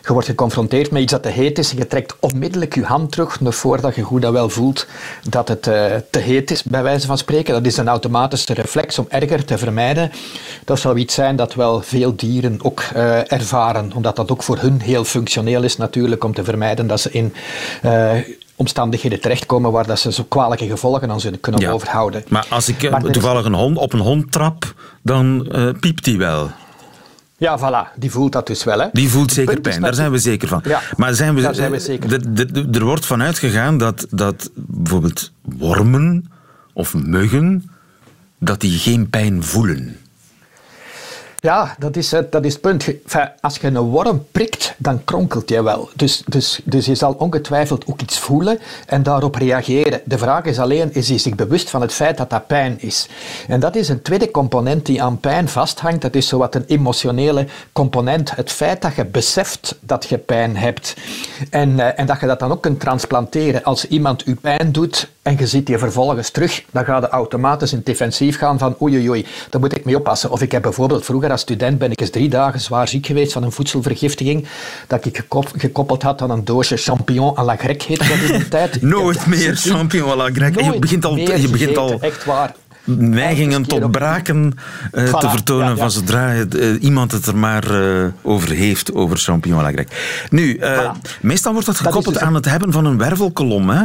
[0.06, 3.38] wordt geconfronteerd met iets dat te heet is en je trekt onmiddellijk je hand terug
[3.42, 4.86] voordat je goed dat wel voelt
[5.28, 7.54] dat het uh, te heet is, bij wijze van spreken.
[7.54, 10.12] Dat is een automatische reflex om erger te vermijden.
[10.64, 14.58] Dat zou iets zijn dat wel veel dieren ook uh, ervaren, omdat dat ook voor
[14.58, 17.34] hun heel functioneel is natuurlijk om te vermijden dat ze in
[17.84, 18.12] uh,
[18.56, 21.70] omstandigheden terechtkomen waar dat ze zo kwalijke gevolgen aan zullen kunnen Ja.
[21.70, 22.24] overhouden.
[22.28, 26.04] Maar als ik eh, Maar toevallig een hond op een hond trap, dan eh, piept
[26.04, 26.50] die wel.
[27.36, 28.78] Ja, voilà, die voelt dat dus wel.
[28.80, 28.86] Hè.
[28.92, 30.60] Die voelt zeker pijn, daar zijn we zeker van.
[30.64, 32.08] Ja, maar zijn we, daar zijn we zeker.
[32.34, 36.30] de- de- er wordt vanuit gegaan dat, dat bijvoorbeeld wormen
[36.72, 37.70] of muggen,
[38.38, 39.96] dat die geen pijn voelen.
[41.42, 42.88] Ja, dat is het, dat is het punt.
[43.40, 45.88] Als je een worm prikt, dan kronkelt je wel.
[45.96, 50.00] Dus, dus, dus je zal ongetwijfeld ook iets voelen en daarop reageren.
[50.04, 53.08] De vraag is alleen, is hij zich bewust van het feit dat dat pijn is?
[53.48, 56.02] En dat is een tweede component die aan pijn vasthangt.
[56.02, 58.36] Dat is zowat een emotionele component.
[58.36, 60.96] Het feit dat je beseft dat je pijn hebt.
[61.50, 63.62] En, eh, en dat je dat dan ook kunt transplanteren.
[63.62, 67.70] Als iemand u pijn doet en je ziet die vervolgens terug, dan gaat je automatisch
[67.70, 70.30] in het defensief gaan van oei oei oei, daar moet ik mee oppassen.
[70.30, 73.32] Of ik heb bijvoorbeeld vroeger als student ben ik eens drie dagen zwaar ziek geweest
[73.32, 74.46] van een voedselvergiftiging
[74.86, 78.38] dat ik gekop- gekoppeld had aan een doosje champignon à la grecque heette dat in
[78.38, 78.82] de tijd.
[78.82, 80.64] Nooit meer champignon à la grecque.
[80.64, 82.54] Je begint al, je begint al echt waar.
[82.84, 84.52] neigingen tot braken
[84.92, 85.76] eh, te vertonen ja, ja.
[85.76, 89.70] van zodra het, eh, iemand het er maar eh, over heeft, over champignon à la
[89.72, 89.96] grecque.
[90.30, 91.20] Nu, Voilà.
[91.20, 93.84] meestal wordt dat gekoppeld dus- aan het hebben van een wervelkolom, hè?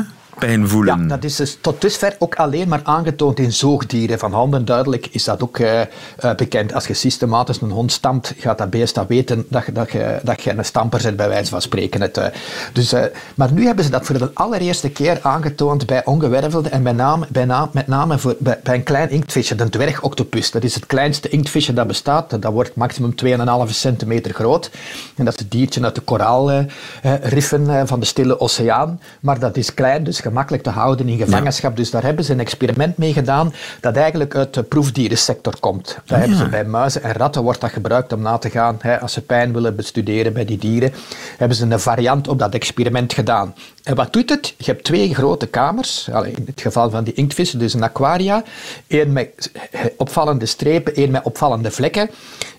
[1.09, 4.19] Ja, dat is dus tot dusver ook alleen maar aangetoond in zoogdieren.
[4.19, 5.87] Van handen duidelijk is dat ook eh, eh,
[6.35, 6.73] bekend.
[6.73, 10.41] Als je systematisch een hond stampt, gaat dat beest dat weten dat dat je, dat
[10.41, 12.01] je een stamper bent, bij wijze van spreken.
[12.01, 12.25] Het, eh,
[12.73, 12.93] dus,
[13.35, 17.25] maar nu hebben ze dat voor de allereerste keer aangetoond bij ongewervelden en met name,
[17.29, 20.51] bij na- met name voor, bij, bij een klein inktvisje, de dwergoctopus.
[20.51, 22.41] Dat is het kleinste inktvisje dat bestaat.
[22.41, 24.69] Dat wordt maximum 2,5 centimeter groot.
[25.15, 28.99] En dat is het diertje uit de koraalriffen van de Stille Oceaan.
[29.19, 31.75] Maar dat is klein, dus gemakkelijk te houden in gevangenschap.
[31.75, 35.97] Dus daar hebben ze een experiment mee gedaan dat eigenlijk uit de proefdierensector komt.
[36.05, 38.77] Daar hebben ze bij muizen en ratten wordt dat gebruikt om na te gaan.
[38.81, 40.93] Hè, als ze pijn willen bestuderen bij die dieren,
[41.37, 43.53] hebben ze een variant op dat experiment gedaan.
[43.87, 44.53] En wat doet het?
[44.57, 48.43] Je hebt twee grote kamers, in het geval van die inktvissen, dus een aquaria.
[48.87, 49.51] Eén met
[49.97, 52.09] opvallende strepen, één met opvallende vlekken.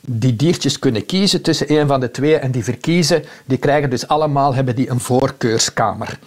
[0.00, 4.08] Die diertjes kunnen kiezen tussen een van de twee en die verkiezen, die krijgen dus
[4.08, 6.18] allemaal hebben die een voorkeurskamer.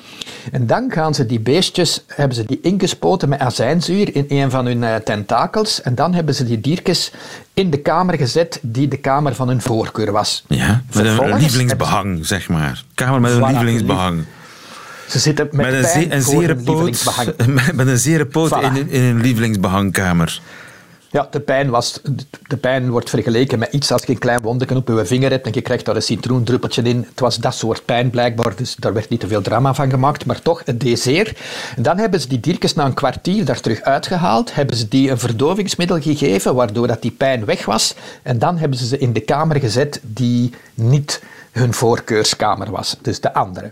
[0.52, 4.66] En dan gaan ze die beestjes, hebben ze die ingespoten met azijnzuur in een van
[4.66, 7.12] hun eh, tentakels en dan hebben ze die diertjes
[7.54, 10.44] in de kamer gezet die de kamer van hun voorkeur was.
[10.48, 12.84] Ja, met een, lievelingsbehang, zeg maar.
[12.94, 14.24] Kamer met een lievelingsbehang.
[15.12, 17.06] Ze zitten met, Met een, pijn ze- een zere poot,
[17.76, 18.76] met, een zere poot Voilà.
[18.76, 20.42] in, in een lievelingsbehangkamer.
[21.12, 22.02] Ja, de pijn, was,
[22.48, 25.46] de pijn wordt vergeleken met iets als je een klein wondje op je vinger hebt
[25.46, 27.06] en je krijgt daar een citroendruppeltje in.
[27.10, 30.26] Het was dat soort pijn blijkbaar, dus daar werd niet te veel drama van gemaakt,
[30.26, 31.36] maar toch, het deed zeer.
[31.76, 35.10] En dan hebben ze die diertjes na een kwartier daar terug uitgehaald, hebben ze die
[35.12, 37.96] een verdovingsmiddel gegeven, waardoor dat die pijn weg was.
[38.24, 41.22] En dan hebben ze ze in de kamer gezet die niet
[41.52, 43.72] hun voorkeurskamer was, dus de andere.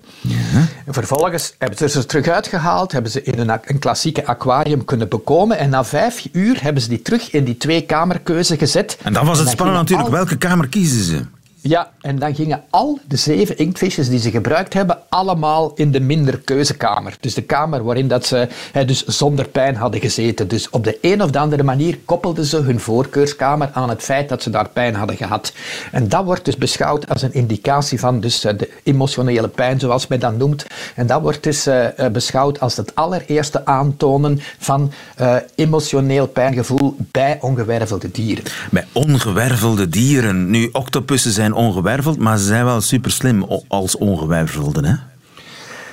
[0.86, 5.10] En vervolgens hebben ze ze terug uitgehaald, hebben ze in een, een klassieke aquarium kunnen
[5.10, 8.98] bekomen en na vijf uur hebben ze die terug in die twee kamerkeuze gezet.
[9.04, 10.10] En dan was het spannend natuurlijk.
[10.10, 11.26] al- Welke kamer kiezen ze?
[11.62, 16.00] Ja, en dan gingen al de zeven inktvisjes die ze gebruikt hebben, allemaal in de
[16.00, 17.18] minder keuzekamer.
[17.20, 18.48] Dus de kamer waarin dat ze
[18.86, 20.48] dus zonder pijn hadden gezeten.
[20.48, 24.30] Dus op de een of de andere manier koppelden ze hun voorkeurskamer aan het feit
[24.30, 25.54] dat ze daar pijn hadden gehad.
[25.92, 30.20] En dat wordt dus beschouwd als een indicatie van dus, de emotionele pijn, zoals men
[30.20, 30.66] dat noemt.
[30.96, 36.96] En dat wordt dus eh, eh, beschouwd als het allereerste aantonen van eh, emotioneel pijngevoel
[36.98, 38.44] bij ongewervelde dieren.
[38.72, 40.50] Bij ongewervelde dieren.
[40.50, 44.86] Nu, octopussen zijn ongewerveld, maar ze zijn wel super slim als ongewervelden.
[44.86, 44.96] Hè?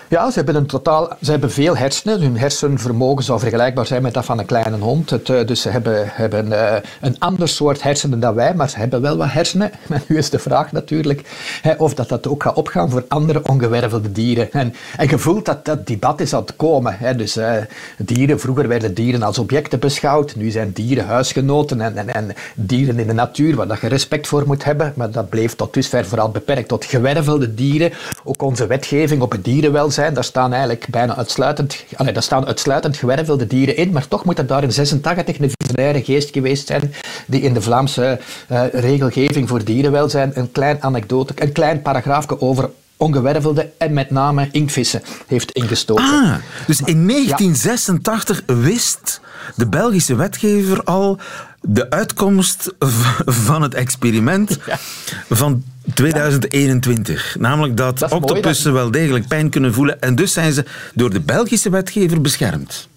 [0.09, 2.21] Ja, ze hebben, een totaal, ze hebben veel hersenen.
[2.21, 5.11] Hun hersenvermogen zou vergelijkbaar zijn met dat van een kleine hond.
[5.11, 8.79] Het, eh, dus ze hebben, hebben eh, een ander soort hersenen dan wij, maar ze
[8.79, 9.71] hebben wel wat hersenen.
[10.09, 11.25] Nu is de vraag natuurlijk
[11.79, 14.53] of dat, dat ook gaat opgaan voor andere ongewervelde dieren.
[14.53, 15.09] En, en
[15.42, 17.16] dat dat debat is aan het komen.
[17.16, 17.53] Dus eh,
[17.99, 20.37] dieren, vroeger werden dieren als objecten beschouwd.
[20.37, 24.27] Nu zijn dieren huisgenoten en, en, en dieren in de natuur waar dat je respect
[24.27, 24.92] voor moet hebben.
[24.97, 27.92] Maar dat bleef tot dusver vooral beperkt tot gewervelde dieren.
[28.25, 32.96] Ook onze wetgeving op het dierenwelzijn, daar staan eigenlijk bijna uitsluitend, allee, daar staan uitsluitend
[32.96, 33.92] gewervelde dieren in.
[33.92, 36.94] Maar toch moet er daar in 86 een visionaire geest geweest zijn
[37.26, 42.70] die in de Vlaamse eh, regelgeving voor dierenwelzijn een klein anekdote, een klein paragraafje over
[42.96, 46.04] ongewervelde en met name inktvissen heeft ingestoken.
[46.04, 46.35] Ah,
[46.66, 49.20] dus in 1986 wist
[49.54, 51.18] de Belgische wetgever al
[51.66, 52.74] de uitkomst
[53.24, 54.59] van het experiment
[55.29, 57.37] van 2021.
[57.38, 60.00] Namelijk dat, Dat octopussen wel degelijk pijn kunnen voelen.
[60.00, 62.88] En dus zijn ze door de Belgische wetgever beschermd.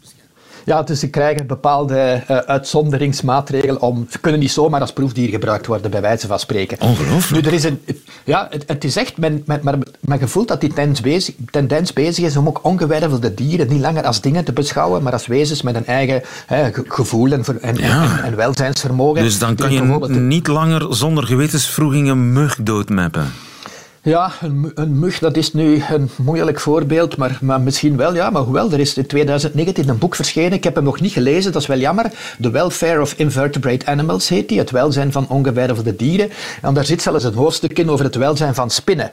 [0.70, 4.08] Ja, dus ze krijgen bepaalde uh, uitzonderingsmaatregelen om...
[4.10, 6.82] Ze kunnen niet zomaar als proefdier gebruikt worden, bij wijze van spreken.
[6.82, 7.44] Ongelooflijk.
[7.44, 7.82] Nu, er is een...
[8.24, 9.18] Ja, het, het is echt...
[9.18, 13.34] Men, men, maar men gevoelt dat die tendens bezig, tendens bezig is om ook ongewervelde
[13.34, 17.32] dieren niet langer als dingen te beschouwen, maar als wezens met een eigen hè, gevoel
[17.32, 19.24] en, en, en, en, welzijnsvermogen.
[19.24, 23.32] Dus dan kan je niet langer zonder gewetensvroeging een mug doodmappen.
[24.10, 28.30] Ja, een, een, mug, dat is nu een moeilijk voorbeeld, maar, maar misschien wel, ja.
[28.30, 31.52] Maar hoewel, er is in 2019 een boek verschenen, ik heb hem nog niet gelezen,
[31.52, 32.06] dat is wel jammer.
[32.42, 36.30] The Welfare of Invertebrate Animals heet die, het welzijn van ongewervelde dieren.
[36.62, 39.12] En daar zit zelfs een hoofdstuk in over het welzijn van spinnen.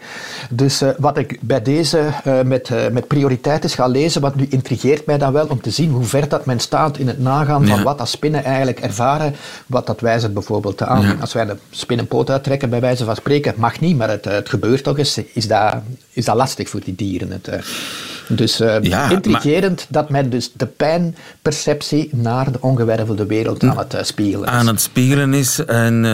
[0.50, 4.34] Dus uh, wat ik bij deze uh, met, uh, met prioriteit is gaan lezen, wat
[4.34, 7.18] nu intrigeert mij dan wel, om te zien hoe ver dat men staat in het
[7.18, 9.34] nagaan van wat dat spinnen eigenlijk ervaren,
[9.66, 11.02] wat dat wijzen bijvoorbeeld aan.
[11.02, 11.16] Ja.
[11.20, 14.84] Als wij een spinnenpoot uittrekken, bij wijze van spreken, mag niet, maar het, het gebeurt
[14.86, 15.74] toch eens, is dat,
[16.12, 17.30] is dat lastig voor die dieren.
[17.30, 17.54] Het, uh,
[18.28, 20.02] dus uh, ja, intrigerend maar...
[20.02, 24.54] dat men dus de pijnperceptie naar de ongewervelde wereld aan het uh, spiegelen is.
[24.54, 25.64] Aan het spiegelen is.
[25.64, 26.04] En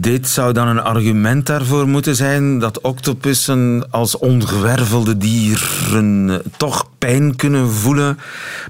[0.00, 7.36] dit zou dan een argument daarvoor moeten zijn dat octopussen als ongewervelde dieren toch pijn
[7.36, 8.18] kunnen voelen.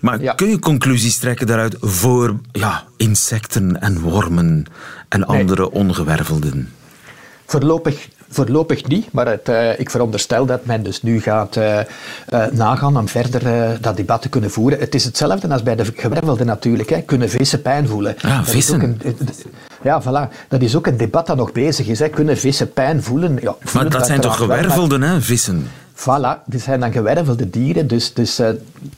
[0.00, 0.32] Maar ja.
[0.32, 4.64] kun je conclusies trekken daaruit voor ja, insecten en wormen
[5.08, 6.72] en andere ongewervelden?
[7.46, 11.79] Voorlopig Voorlopig niet, maar het, uh, ik veronderstel dat men dus nu gaat uh,
[12.35, 14.79] uh, nagaan om verder dat debat te kunnen voeren.
[14.79, 16.88] Het is hetzelfde als bij de gewervelden natuurlijk.
[16.88, 17.01] Hè.
[17.01, 18.14] Kunnen vissen pijn voelen?
[18.19, 18.83] Ja, dat vissen.
[18.83, 19.01] Een,
[19.83, 20.49] ja, voilà.
[20.49, 21.99] Dat is ook een debat dat nog bezig is.
[21.99, 22.09] Hè.
[22.09, 23.38] Kunnen vissen pijn voelen?
[23.41, 25.69] Ja, maar dat zijn toch gewervelden, hè, vissen?
[26.00, 27.87] Voilà, die zijn dan gewervelde dieren.
[27.87, 28.48] Dus, dus uh,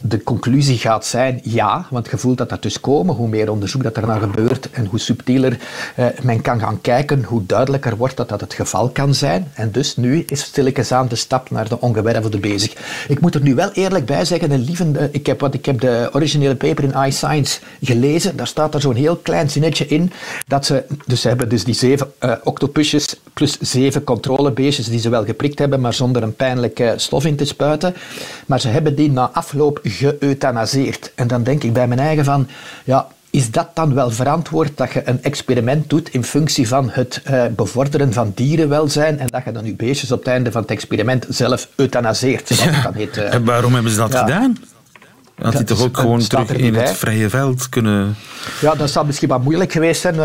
[0.00, 3.14] de conclusie gaat zijn ja, want je voelt dat dat dus komen.
[3.14, 5.58] Hoe meer onderzoek dat er dan gebeurt en hoe subtieler
[5.98, 9.50] uh, men kan gaan kijken, hoe duidelijker wordt dat dat het geval kan zijn.
[9.54, 12.72] En dus nu is stilletjes aan de stap naar de ongewervelde bezig.
[13.08, 15.80] Ik moet er nu wel eerlijk bij zeggen, een lieve, ik, heb, wat, ik heb
[15.80, 18.36] de originele paper in iScience gelezen.
[18.36, 20.12] Daar staat er zo'n heel klein zinnetje in.
[20.46, 25.08] Dat ze, dus ze hebben dus die zeven uh, octopusjes plus zeven controlebeestjes die ze
[25.08, 27.94] wel geprikt hebben, maar zonder een pijnlijke stof in te spuiten.
[28.46, 31.12] Maar ze hebben die na afloop geëuthanaseerd.
[31.14, 32.48] En dan denk ik bij mijn eigen van,
[32.84, 37.22] ja, is dat dan wel verantwoord dat je een experiment doet in functie van het
[37.30, 40.70] uh, bevorderen van dierenwelzijn en dat je dan je beestjes op het einde van het
[40.70, 42.48] experiment zelf euthanaseert?
[42.48, 42.92] Ja.
[42.94, 44.18] Heet, en waarom hebben ze dat ja.
[44.18, 44.56] gedaan?
[45.42, 48.16] Had hij toch ook gewoon terug in het vrije veld kunnen...
[48.60, 50.16] Ja, dat zou misschien wat moeilijk geweest zijn,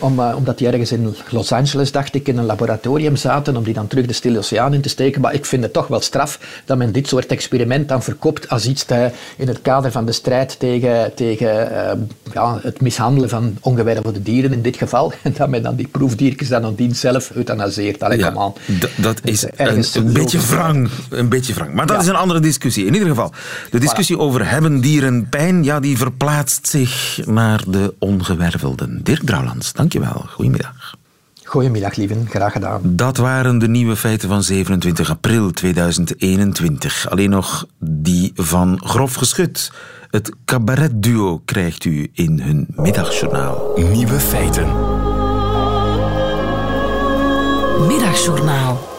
[0.00, 3.74] om, omdat die ergens in Los Angeles, dacht ik, in een laboratorium zaten, om die
[3.74, 5.20] dan terug de Stille Oceaan in te steken.
[5.20, 8.66] Maar ik vind het toch wel straf dat men dit soort experiment dan verkoopt als
[8.66, 13.56] iets te, in het kader van de strijd tegen, tegen uh, ja, het mishandelen van
[13.60, 15.12] ongewervelde dieren in dit geval.
[15.22, 18.02] En dat men dan die proefdiertjes dan nadien zelf euthanaseert.
[18.02, 18.52] Allee, ja.
[18.96, 20.88] Dat is een, een beetje wrang.
[21.10, 21.74] Een beetje wrang.
[21.74, 22.02] Maar dat ja.
[22.02, 22.86] is een andere discussie.
[22.86, 23.32] In ieder geval,
[23.70, 24.20] de discussie voilà.
[24.20, 29.00] over hebben dieren pijn, ja, die verplaatst zich naar de ongewervelden.
[29.02, 30.24] Dirk Drouwlands, dankjewel.
[30.28, 30.96] Goedemiddag.
[31.44, 32.26] Goedemiddag, lieven.
[32.28, 32.80] Graag gedaan.
[32.84, 37.10] Dat waren de nieuwe feiten van 27 april 2021.
[37.10, 39.72] Alleen nog die van Grof Geschut.
[40.10, 43.72] Het cabaretduo krijgt u in hun middagjournaal.
[43.92, 44.66] Nieuwe feiten.
[47.86, 48.97] Middagjournaal.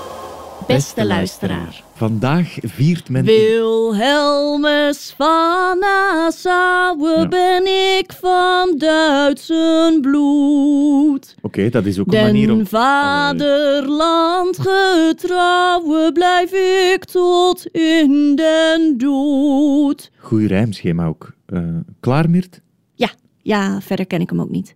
[0.69, 1.83] Beste luisteraar.
[1.93, 3.25] Vandaag viert men...
[3.25, 7.27] Wilhelmus van Nassau, ja.
[7.27, 7.65] ben
[7.97, 11.35] ik van Duitsen bloed.
[11.37, 12.67] Oké, okay, dat is ook een manier om...
[12.67, 16.51] vaderland getrouwe blijf
[16.93, 20.11] ik tot in den dood.
[20.17, 21.33] Goeie rijmschema ook.
[21.47, 22.61] Uh, klaar, Mirt?
[22.93, 23.09] Ja,
[23.41, 24.75] ja, verder ken ik hem ook niet.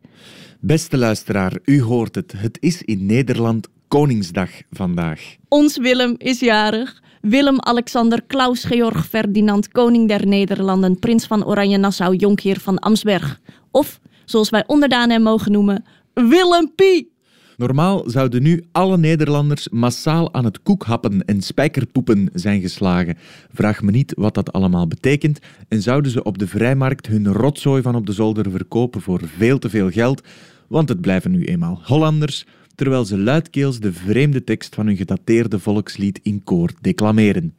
[0.59, 2.33] Beste luisteraar, u hoort het.
[2.37, 5.35] Het is in Nederland Koningsdag vandaag.
[5.47, 7.01] Ons Willem is jarig.
[7.21, 13.39] Willem-Alexander Klaus Georg Ferdinand, koning der Nederlanden, prins van Oranje-Nassau, jonkheer van Amsberg.
[13.71, 17.11] Of, zoals wij onderdaan hem mogen noemen, Willem Pie.
[17.57, 23.17] Normaal zouden nu alle Nederlanders massaal aan het koekhappen en spijkerpoepen zijn geslagen.
[23.51, 27.81] Vraag me niet wat dat allemaal betekent en zouden ze op de vrijmarkt hun rotzooi
[27.81, 30.21] van op de zolder verkopen voor veel te veel geld,
[30.67, 35.59] want het blijven nu eenmaal Hollanders, terwijl ze luidkeels de vreemde tekst van hun gedateerde
[35.59, 37.53] volkslied in koor declameren.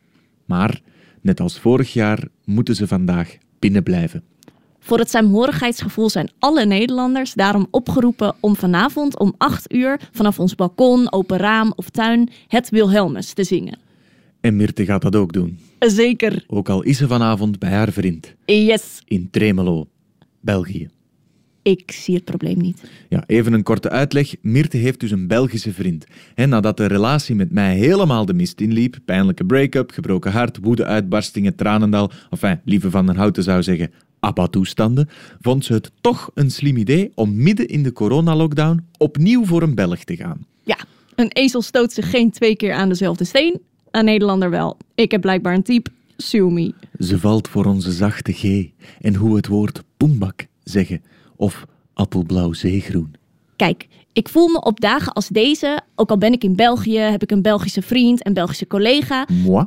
[0.44, 0.80] Maar,
[1.20, 4.22] net als vorig jaar, moeten ze vandaag binnenblijven.
[4.78, 10.54] Voor het saamhorigheidsgevoel zijn alle Nederlanders daarom opgeroepen om vanavond om 8 uur vanaf ons
[10.54, 13.78] balkon, open raam of tuin het Wilhelmus te zingen.
[14.40, 15.58] En Mirte gaat dat ook doen.
[15.78, 16.44] Zeker.
[16.46, 18.34] Ook al is ze vanavond bij haar vriend.
[18.44, 19.02] Yes.
[19.04, 19.86] In Tremelo,
[20.40, 20.88] België.
[21.64, 22.90] Ik zie het probleem niet.
[23.08, 24.34] Ja, even een korte uitleg.
[24.40, 26.06] Mirte heeft dus een Belgische vriend.
[26.34, 31.54] En nadat de relatie met mij helemaal de mist inliep, pijnlijke break-up, gebroken hart, woede-uitbarstingen,
[31.54, 33.90] tranendal, enfin, lieve Van den Houten zou zeggen,
[34.20, 35.08] ABBA-toestanden,
[35.40, 39.74] vond ze het toch een slim idee om midden in de coronalockdown opnieuw voor een
[39.74, 40.46] Belg te gaan.
[40.62, 40.78] Ja,
[41.14, 43.60] een ezel stoot zich geen twee keer aan dezelfde steen.
[43.90, 44.76] Een Nederlander wel.
[44.94, 45.90] Ik heb blijkbaar een type.
[46.16, 46.74] Sue me.
[46.98, 48.68] Ze valt voor onze zachte G
[49.00, 51.02] en hoe het woord poembak zeggen
[51.44, 51.64] of
[51.94, 53.14] appelblauw zeegroen.
[53.56, 57.22] Kijk, ik voel me op dagen als deze, ook al ben ik in België, heb
[57.22, 59.66] ik een Belgische vriend en Belgische collega, Moi?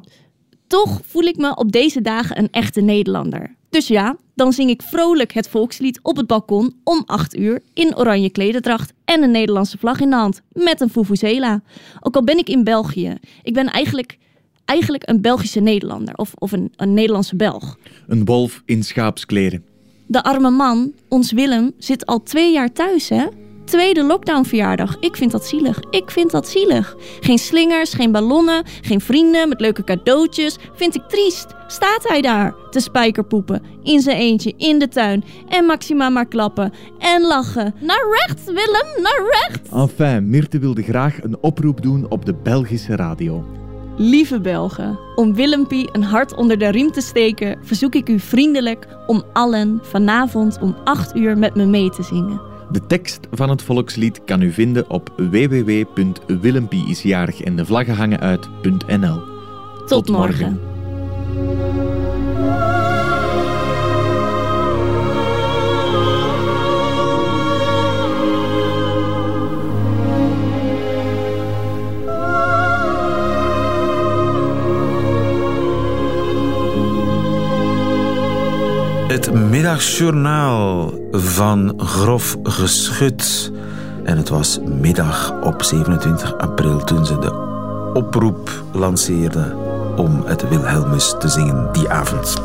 [0.67, 3.55] toch voel ik me op deze dagen een echte Nederlander.
[3.69, 7.97] Dus ja, dan zing ik vrolijk het volkslied op het balkon om 8 uur in
[7.97, 11.61] oranje klederdracht en een Nederlandse vlag in de hand met een vuvuzela.
[11.99, 14.17] Ook al ben ik in België, ik ben eigenlijk,
[14.65, 17.77] eigenlijk een Belgische Nederlander of, of een, een Nederlandse Belg.
[18.07, 19.65] Een wolf in schaapskleren.
[20.09, 23.25] De arme man, ons Willem, zit al twee jaar thuis, hè?
[23.65, 24.97] Tweede lockdownverjaardag.
[24.99, 25.79] Ik vind dat zielig.
[25.89, 26.95] Ik vind dat zielig.
[27.19, 30.57] Geen slingers, geen ballonnen, geen vrienden met leuke cadeautjes.
[30.73, 31.47] Vind ik triest.
[31.67, 35.23] Staat hij daar te spijkerpoepen, in zijn eentje, in de tuin.
[35.47, 37.73] En Maxima maar klappen en lachen.
[37.79, 39.69] Naar rechts, Willem, naar rechts.
[39.71, 43.45] Enfin, Mirte wilde graag een oproep doen op de Belgische radio.
[43.99, 48.87] Lieve Belgen, om Willempie een hart onder de riem te steken, verzoek ik u vriendelijk
[49.07, 52.41] om allen vanavond om 8 uur met me mee te zingen.
[52.71, 59.21] De tekst van het volkslied kan u vinden op www.willempieisjarig en de vlaggen hangen uit.nl.
[59.85, 60.59] Tot, morgen.
[79.57, 83.51] Middagjournaal van Grof Geschut.
[84.03, 87.31] En het was middag op 27 april toen ze de
[87.93, 89.55] oproep lanceerden
[89.95, 92.41] om het Wilhelmus te zingen die avond.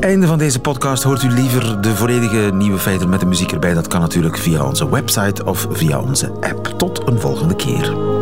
[0.00, 1.02] Einde van deze podcast.
[1.02, 3.74] Hoort u liever de volledige nieuwe feiten met de muziek erbij?
[3.74, 6.74] Dat kan natuurlijk via onze website of via onze app.
[6.76, 8.13] Tot een volgende keer.